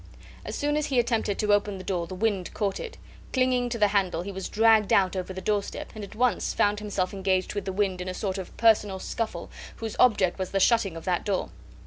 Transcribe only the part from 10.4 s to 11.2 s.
the shutting of